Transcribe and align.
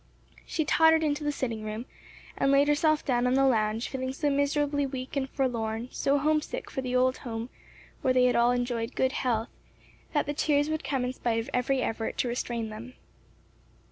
She 0.47 0.65
tottered 0.65 1.03
into 1.03 1.23
the 1.23 1.31
sitting 1.31 1.63
room 1.63 1.85
and 2.35 2.51
laid 2.51 2.67
herself 2.67 3.05
down 3.05 3.27
on 3.27 3.35
the 3.35 3.45
lounge 3.45 3.87
feeling 3.87 4.13
so 4.13 4.31
miserably 4.31 4.83
weak 4.83 5.15
and 5.15 5.29
forlorn, 5.29 5.89
so 5.91 6.17
homesick 6.17 6.71
for 6.71 6.81
the 6.81 6.95
old 6.95 7.17
home 7.17 7.51
where 8.01 8.11
they 8.11 8.25
had 8.25 8.35
all 8.35 8.49
enjoyed 8.49 8.95
good 8.95 9.11
health, 9.11 9.49
that 10.13 10.25
the 10.25 10.33
tears 10.33 10.71
would 10.71 10.83
come 10.83 11.05
in 11.05 11.13
spite 11.13 11.37
of 11.39 11.51
every 11.53 11.83
effort 11.83 12.17
to 12.17 12.27
restrain 12.27 12.69
them. 12.69 12.95